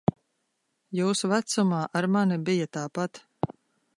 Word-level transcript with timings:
Jūsu 0.99 1.29
vecumā 1.33 1.83
ar 2.01 2.09
mani 2.15 2.39
bija 2.49 2.69
tāpat. 2.79 3.25